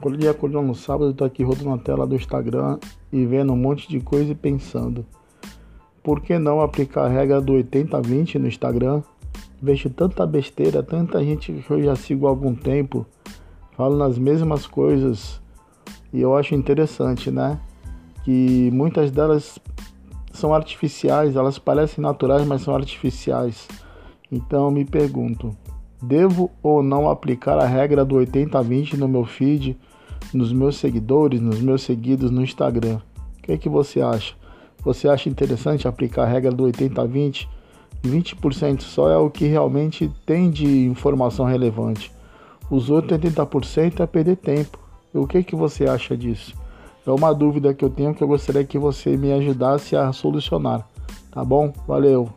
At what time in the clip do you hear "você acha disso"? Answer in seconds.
45.56-46.54